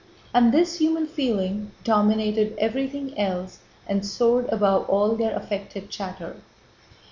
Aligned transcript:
And 0.33 0.51
this 0.51 0.79
human 0.79 1.05
feeling 1.05 1.73
dominated 1.83 2.57
everything 2.57 3.15
else 3.19 3.59
and 3.85 4.03
soared 4.03 4.49
above 4.49 4.89
all 4.89 5.15
their 5.15 5.35
affected 5.35 5.91
chatter. 5.91 6.37